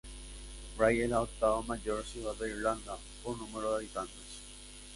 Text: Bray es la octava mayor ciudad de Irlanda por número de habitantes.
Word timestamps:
Bray 0.77 1.01
es 1.03 1.09
la 1.11 1.21
octava 1.21 1.61
mayor 1.61 2.03
ciudad 2.03 2.33
de 2.33 2.49
Irlanda 2.49 2.97
por 3.23 3.37
número 3.37 3.69
de 3.69 3.75
habitantes. 3.75 4.41